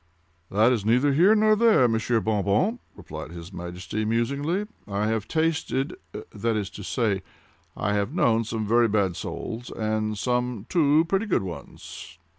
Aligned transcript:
"That 0.49 0.71
is 0.71 0.83
neither 0.83 1.13
here 1.13 1.35
nor 1.35 1.55
there, 1.55 1.87
Monsieur 1.87 2.19
Bon 2.19 2.43
Bon," 2.43 2.79
replied 2.95 3.29
his 3.29 3.53
Majesty, 3.53 4.03
musingly. 4.03 4.65
"I 4.87 5.05
have 5.05 5.27
tasted—that 5.27 6.55
is 6.57 6.71
to 6.71 6.83
say, 6.83 7.21
I 7.77 7.93
have 7.93 8.11
known 8.11 8.43
some 8.43 8.65
very 8.65 8.87
bad 8.87 9.15
souls, 9.15 9.69
and 9.69 10.17
some 10.17 10.65
too—pretty 10.69 11.27
good 11.27 11.43
ones." 11.43 12.17